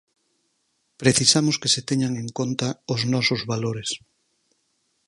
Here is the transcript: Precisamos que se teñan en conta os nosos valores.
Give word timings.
Precisamos 1.01 1.59
que 1.61 1.69
se 1.73 1.81
teñan 1.89 2.13
en 2.23 2.27
conta 2.37 2.67
os 2.93 3.01
nosos 3.13 3.41
valores. 3.51 3.89